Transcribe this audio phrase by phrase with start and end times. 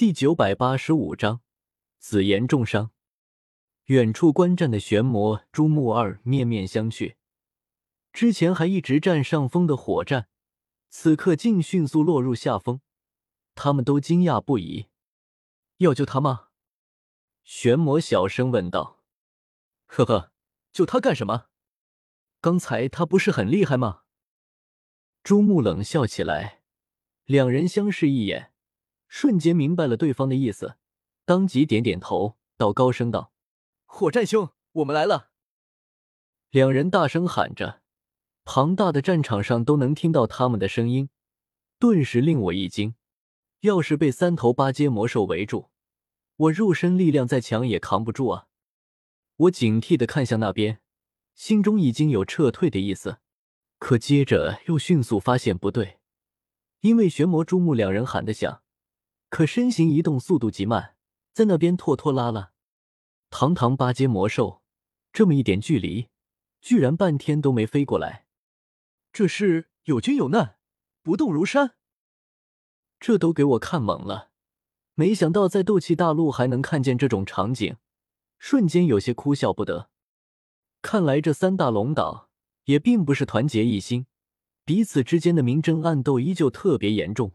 [0.00, 1.42] 第九百八十五章，
[1.98, 2.90] 紫炎重伤。
[3.84, 7.16] 远处观战的玄魔、朱木二面面相觑。
[8.10, 10.30] 之前还一直占上风的火战，
[10.88, 12.80] 此刻竟迅速落入下风，
[13.54, 14.86] 他们都惊讶不已。
[15.76, 16.48] 要救他吗？
[17.44, 19.02] 玄魔小声问道。
[19.84, 20.32] 呵呵，
[20.72, 21.48] 救他干什么？
[22.40, 24.04] 刚才他不是很厉害吗？
[25.22, 26.62] 朱木冷笑起来，
[27.26, 28.49] 两人相视一眼，
[29.12, 30.76] 瞬间明白了对方的意思，
[31.24, 33.32] 当即点点头，道高声道
[33.84, 35.30] ：“火战兄，我们来了！”
[36.50, 37.82] 两人大声喊着，
[38.44, 41.10] 庞大的战场上都能听到他们的声音，
[41.80, 42.94] 顿时令我一惊。
[43.62, 45.70] 要是被三头八阶魔兽围住，
[46.36, 48.46] 我肉身力量再强也扛不住啊！
[49.36, 50.80] 我警惕的看向那边，
[51.34, 53.18] 心中已经有撤退的意思。
[53.80, 55.98] 可接着又迅速发现不对，
[56.80, 58.62] 因为玄魔、朱木两人喊得响，
[59.30, 60.96] 可身形移动速度极慢，
[61.32, 62.52] 在那边拖拖拉拉。
[63.30, 64.62] 堂堂八阶魔兽，
[65.12, 66.08] 这么一点距离，
[66.60, 68.26] 居然半天都没飞过来，
[69.10, 70.58] 这是有军有难，
[71.02, 71.76] 不动如山。
[72.98, 74.32] 这都给我看懵了，
[74.94, 77.76] 没想到在斗气大陆还能看见这种场景，
[78.38, 79.88] 瞬间有些哭笑不得。
[80.82, 82.28] 看来这三大龙岛。
[82.64, 84.06] 也并不是团结一心，
[84.64, 87.32] 彼此之间的明争暗斗依旧特别严重。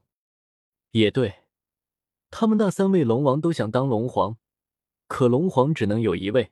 [0.91, 1.44] 也对，
[2.37, 4.35] 他们那三位龙王都想当龙皇，
[5.07, 6.51] 可龙皇只能有一位。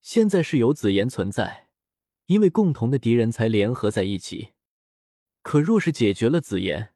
[0.00, 1.68] 现在是有紫炎存在，
[2.28, 4.54] 因为共同的敌人才联合在一起。
[5.42, 6.94] 可若是解决了紫炎，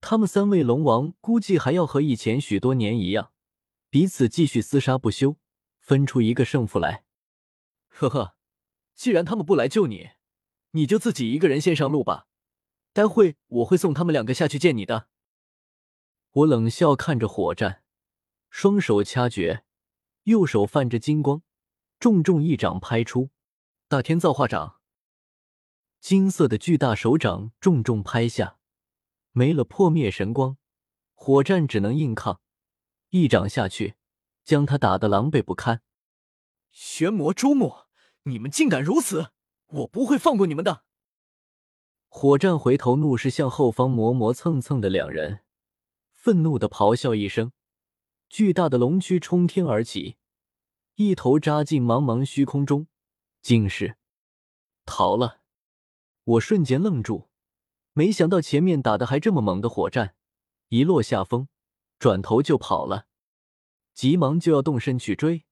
[0.00, 3.30] 他们三位龙王估计还要和以前许多年一样，
[3.88, 5.36] 彼此继续厮杀不休，
[5.78, 7.04] 分出一个胜负来。
[7.86, 8.34] 呵呵，
[8.96, 10.10] 既然他们不来救你。
[10.72, 12.26] 你就自己一个人先上路吧，
[12.92, 15.06] 待会我会送他们两个下去见你的。
[16.32, 17.82] 我冷笑看着火战，
[18.48, 19.64] 双手掐诀，
[20.22, 21.42] 右手泛着金光，
[22.00, 23.28] 重重一掌拍出，
[23.86, 24.80] 大天造化掌。
[26.00, 28.56] 金色的巨大手掌重重拍下，
[29.32, 30.56] 没了破灭神光，
[31.12, 32.40] 火战只能硬抗，
[33.10, 33.96] 一掌下去，
[34.42, 35.82] 将他打得狼狈不堪。
[36.70, 37.74] 玄魔朱木，
[38.22, 39.32] 你们竟敢如此！
[39.66, 40.84] 我不会放过你们的！
[42.08, 45.41] 火战回头怒视向后方磨磨蹭蹭的两人，
[46.22, 47.50] 愤怒的咆哮一声，
[48.28, 50.18] 巨大的龙躯冲天而起，
[50.94, 52.86] 一头扎进茫茫虚空中，
[53.40, 53.96] 竟是
[54.86, 55.40] 逃了！
[56.22, 57.28] 我瞬间愣住，
[57.92, 60.14] 没想到前面打的还这么猛的火战，
[60.68, 61.48] 一落下风，
[61.98, 63.06] 转头就跑了，
[63.92, 65.44] 急忙就要动身去追，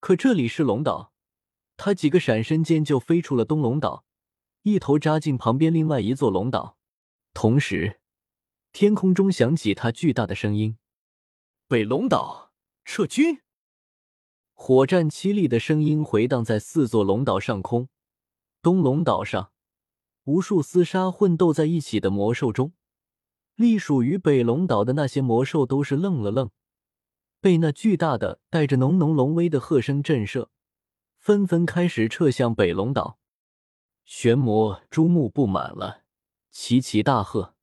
[0.00, 1.12] 可这里是龙岛。
[1.76, 4.04] 他几个闪身间就飞出了东龙岛，
[4.62, 6.76] 一头扎进旁边另外一座龙岛。
[7.32, 8.00] 同时，
[8.78, 10.76] 天空中响起他巨大的声音
[11.66, 12.52] ：“北龙岛
[12.84, 13.40] 撤军！”
[14.52, 17.88] 火战凄厉的声音回荡在四座龙岛上空。
[18.60, 19.50] 东龙岛上，
[20.24, 22.74] 无数厮杀混斗在一起的魔兽中，
[23.54, 26.50] 隶属于北龙岛的那些魔兽都是愣了愣，
[27.40, 30.48] 被那巨大的、带着浓浓龙威的喝声震慑。
[31.16, 33.18] 纷纷开始撤向北龙岛，
[34.04, 36.02] 玄魔朱木不满了，
[36.50, 37.54] 齐齐大喝：“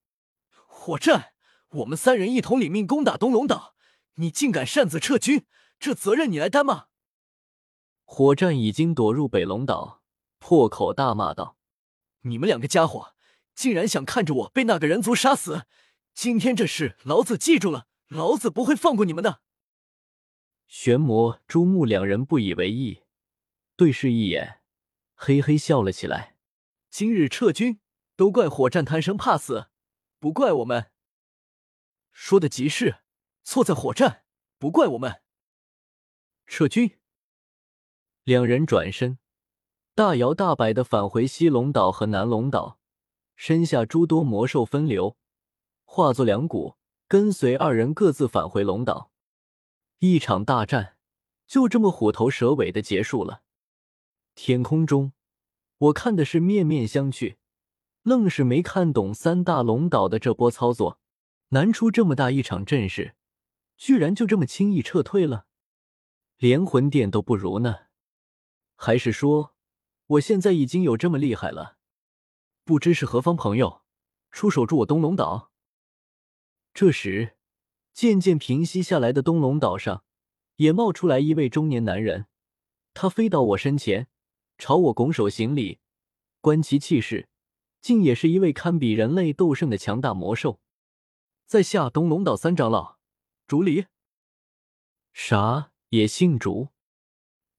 [0.84, 1.32] 火战！
[1.70, 3.74] 我们三人一同领命攻打东龙岛，
[4.16, 5.46] 你竟敢擅自撤军，
[5.80, 6.88] 这责任你来担吗？”
[8.04, 10.02] 火战已经躲入北龙岛，
[10.40, 11.56] 破口大骂道
[12.28, 13.14] ：“你们两个家伙，
[13.56, 15.64] 竟然想看着我被那个人族杀死！
[16.14, 19.40] 今天这事，老子记住了，老子不会放过你们的！”
[20.68, 23.04] 玄魔朱木两人不以为意。
[23.78, 24.60] 对视一眼，
[25.16, 26.36] 嘿嘿笑了起来。
[26.90, 27.80] 今日撤军，
[28.18, 29.70] 都怪火战贪生怕死，
[30.24, 30.90] 不怪我们。
[32.14, 33.00] 说的极是，
[33.44, 34.24] 错在火战，
[34.58, 35.22] 不怪我们。
[36.46, 36.98] 撤军。
[38.24, 39.20] 两人转身，
[39.94, 42.80] 大摇大摆的返回西龙岛和南龙岛，
[43.36, 45.18] 身下诸多魔兽分流，
[45.84, 46.78] 化作两股，
[47.10, 49.12] 跟随二人各自返回龙岛。
[50.00, 50.96] 一场大战
[51.46, 53.44] 就这么虎头蛇尾的结束了。
[54.36, 55.12] 天空中，
[55.80, 57.36] 我看的是面面相觑，
[58.04, 61.00] 愣是没看懂三大龙岛的这波操作。
[61.50, 63.16] 难出这么大一场阵势，
[63.78, 65.46] 居然就这么轻易撤退了，
[66.38, 67.88] 连魂殿都不如呢？
[68.76, 69.54] 还是说，
[70.08, 71.78] 我现在已经有这么厉害了？
[72.64, 73.84] 不知是何方朋友，
[74.32, 75.52] 出手助我东龙岛？
[76.74, 77.36] 这时，
[77.94, 80.04] 渐渐平息下来的东龙岛上，
[80.56, 82.26] 也冒出来一位中年男人，
[82.96, 84.08] 他飞到我身前。
[84.58, 85.80] 朝我拱手行礼，
[86.42, 87.28] 观其气势，
[87.84, 90.62] 竟也是一位堪比人类斗圣的强大魔兽。
[91.46, 92.98] 在下东龙岛三长老，
[93.46, 93.88] 竹离。
[95.12, 96.70] 啥也姓竹？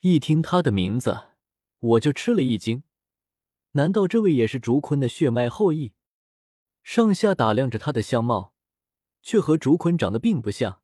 [0.00, 1.24] 一听他的名字，
[1.78, 2.84] 我就吃了一惊。
[3.72, 5.92] 难道这位也是竹坤的血脉后裔？
[6.82, 8.54] 上下打量着他的相貌，
[9.20, 10.80] 却和竹坤长得并不像，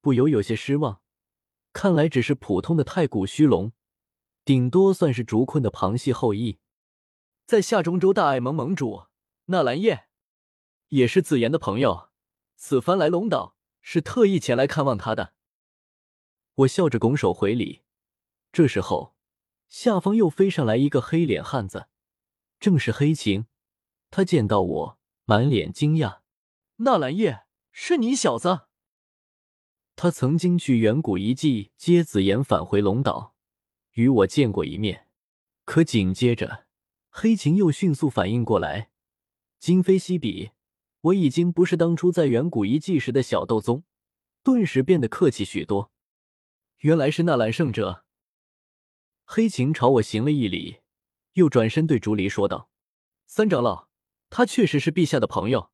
[0.00, 1.00] 不由有些失望。
[1.72, 3.70] 看来只是普通的太古虚龙，
[4.44, 6.58] 顶多算是竹坤的旁系后裔。
[7.46, 9.04] 在下中州大爱盟盟主
[9.46, 10.06] 纳兰叶，
[10.88, 12.08] 也是紫妍的朋友。
[12.56, 15.34] 此番来龙岛，是特意前来看望他的。
[16.54, 17.82] 我笑着拱手回礼。
[18.50, 19.14] 这时候，
[19.68, 21.88] 下方又飞上来一个黑脸汉子，
[22.58, 23.46] 正是黑晴。
[24.10, 26.20] 他见到我，满脸惊讶
[26.76, 28.68] ：“纳兰叶，是你小子？”
[29.96, 33.34] 他曾经去远古遗迹接紫妍返回龙岛，
[33.92, 35.08] 与我见过一面。
[35.64, 36.66] 可紧接着，
[37.16, 38.90] 黑琴又迅速反应过来，
[39.60, 40.50] 今非昔比，
[41.00, 43.84] 我已经不是当初在远古遗迹时的小斗宗，
[44.42, 45.92] 顿时变得客气许多。
[46.78, 48.04] 原来是纳兰圣者。
[49.24, 50.80] 黑琴朝我行了一礼，
[51.34, 52.68] 又转身对竹离说道
[53.26, 53.86] ：“三长老，
[54.28, 55.70] 他确实是陛下的朋友，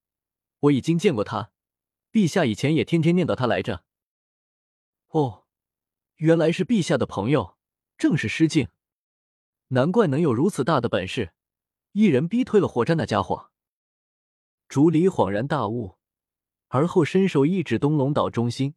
[0.58, 1.52] 我已经见过他，
[2.12, 3.82] 陛下以前也天天念叨他来着。”
[5.08, 5.46] 哦，
[6.16, 7.56] 原来是陛下的朋友，
[7.96, 8.68] 正是失敬。
[9.72, 11.32] 难怪能有如此大的本事，
[11.92, 13.50] 一人逼退了火战那家伙。
[14.68, 15.96] 竹离恍然大悟，
[16.68, 18.74] 而后伸手一指东龙岛中心，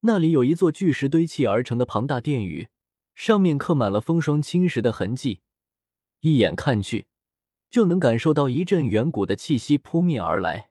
[0.00, 2.68] 那里有一座巨石堆砌而成的庞大殿宇，
[3.14, 5.40] 上面刻满了风霜侵蚀的痕迹，
[6.20, 7.06] 一眼看去，
[7.68, 10.70] 就能感受到一阵远古的气息扑面而来。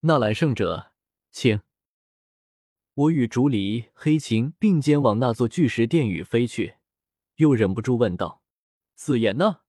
[0.00, 0.92] 纳兰圣者，
[1.32, 1.60] 请。
[2.94, 6.76] 我与竹离、黑琴并肩往那座巨石殿宇飞去，
[7.36, 8.37] 又忍不住问道
[8.98, 9.60] ：“紫妍呢？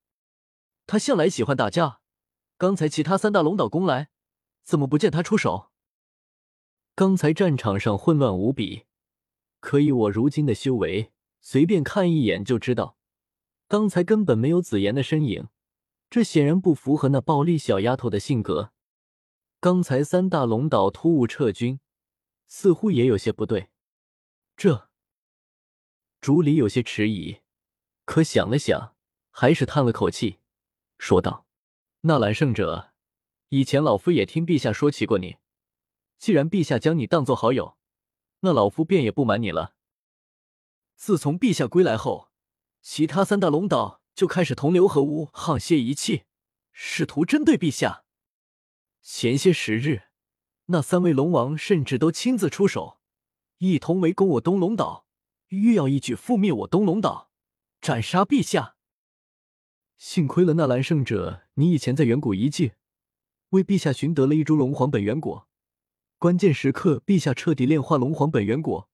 [0.87, 2.01] 他向来喜欢打架，
[2.57, 4.09] 刚才其他三大龙岛攻来，
[4.63, 5.69] 怎么不见他出手？
[6.95, 8.87] 刚才战场上混乱无比，
[9.59, 11.11] 可以我如今的修为，
[11.41, 12.97] 随便看一眼就知道，
[13.67, 15.49] 刚才根本没有紫妍的身影。
[16.09, 18.73] 这显然不符合那暴力小丫头的性格。
[19.59, 21.79] 刚才三大龙岛突兀撤军。”
[22.51, 23.69] 似乎也有些不对，
[24.57, 24.89] 这
[26.19, 27.41] 竹里有些迟疑，
[28.05, 28.95] 可想了想，
[29.41, 30.39] 还是叹了口气，
[30.97, 31.45] 说道
[32.03, 32.91] ：“纳兰圣者，
[33.47, 35.37] 以前老夫也听陛下说起过你。
[36.17, 37.77] 既然陛下将你当做好友，
[38.41, 39.75] 那老夫便也不瞒你了。
[40.97, 42.31] 自从陛下归来后，
[42.81, 46.25] 其他三大龙岛就开始同流合污、沆瀣一气，
[46.73, 48.03] 试图针对陛下。
[49.01, 50.01] 前些时日。”
[50.67, 52.99] 那三位龙王甚至都亲自出手，
[53.59, 55.05] 一同围攻我东龙岛，
[55.47, 57.31] 欲要一举覆灭我东龙岛，
[57.79, 58.75] 斩杀陛下。
[59.99, 62.71] 幸亏了纳兰圣者，你以前在远古遗迹
[63.49, 65.45] 为陛下寻得了一株龙皇本源果，
[66.17, 68.89] 关键时刻陛下彻底炼化龙皇本源果，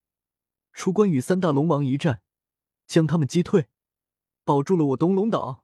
[0.74, 2.24] 出关与三大龙王一战，
[2.88, 3.68] 将他们击退，
[4.44, 5.63] 保住了我东龙岛。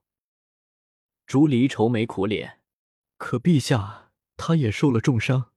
[1.25, 2.59] 竹离愁眉苦脸，
[3.17, 5.50] 可陛下他也受了重伤。